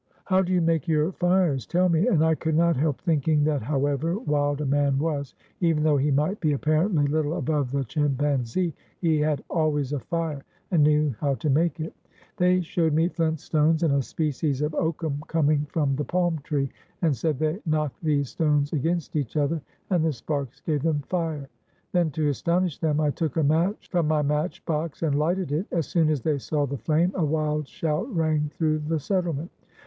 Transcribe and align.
"How 0.25 0.41
do 0.41 0.51
you 0.51 0.61
make 0.61 0.87
your 0.87 1.11
fires? 1.11 1.67
tell 1.67 1.87
me." 1.87 2.07
And 2.07 2.25
I 2.25 2.33
could 2.33 2.55
not 2.55 2.75
help 2.75 2.99
thinking 3.01 3.43
that, 3.43 3.61
however 3.61 4.17
wild 4.17 4.59
a 4.61 4.65
man 4.65 4.97
was, 4.97 5.35
even 5.59 5.83
though 5.83 5.97
he 5.97 6.09
might 6.09 6.39
be 6.39 6.53
apparently 6.53 7.05
little 7.05 7.37
above 7.37 7.69
the 7.69 7.83
chim 7.83 8.15
panzee, 8.15 8.73
he 8.99 9.19
had 9.19 9.43
always 9.47 9.93
a 9.93 9.99
fire, 9.99 10.43
and 10.71 10.81
knew 10.81 11.13
how 11.19 11.35
to 11.35 11.51
make 11.51 11.79
it. 11.79 11.93
They 12.37 12.61
showed 12.61 12.93
me 12.95 13.09
flint 13.09 13.39
stones, 13.39 13.83
and 13.83 13.93
a 13.93 14.01
species 14.01 14.63
of 14.63 14.73
oakum 14.73 15.21
coming 15.27 15.67
from 15.69 15.95
the 15.95 16.03
palm 16.03 16.39
tree, 16.39 16.71
and 17.03 17.15
said 17.15 17.37
they 17.37 17.59
knocked 17.67 18.01
these 18.03 18.29
stones 18.29 18.73
against 18.73 19.15
each 19.15 19.37
other, 19.37 19.61
and 19.91 20.03
the 20.03 20.13
sparks 20.13 20.61
gave 20.61 20.81
them 20.81 21.03
fire. 21.09 21.47
Then, 21.91 22.09
to 22.13 22.27
astonish 22.29 22.79
them, 22.79 22.99
I 22.99 23.11
took 23.11 23.37
a 23.37 23.43
match 23.43 23.87
from 23.91 24.07
my 24.07 24.23
match 24.23 24.65
box 24.65 25.03
and 25.03 25.13
lighted 25.19 25.51
it. 25.51 25.67
As 25.71 25.85
soon 25.85 26.09
as 26.09 26.21
they 26.23 26.39
saw 26.39 26.65
the 26.65 26.79
flame 26.79 27.11
a 27.13 27.23
wild 27.23 27.67
shout 27.67 28.11
rang 28.15 28.49
through 28.51 28.79
the 28.79 28.97
settlement. 28.99 29.51